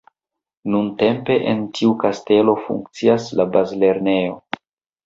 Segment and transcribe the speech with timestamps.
[0.75, 4.39] Nuntempe en tiu kastelo funkcias la bazlernejo.